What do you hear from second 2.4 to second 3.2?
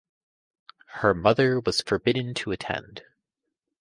attend.